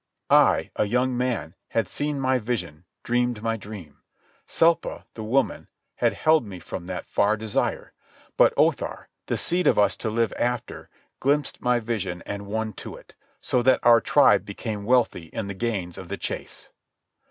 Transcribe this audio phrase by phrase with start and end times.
[0.31, 3.99] I, a young man, had seen my vision, dreamed my dream;
[4.47, 7.93] Selpa, the woman, had held me from that far desire;
[8.35, 12.95] but Othar, the seed of us to live after, glimpsed my vision and won to
[12.95, 16.69] it, so that our tribe became wealthy in the gains of the chase.